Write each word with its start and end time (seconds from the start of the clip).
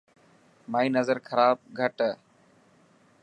مائي 0.71 0.87
نظر 0.97 1.17
خراب 1.27 1.57
گھٽ 1.79 1.95
هي. 2.05 2.13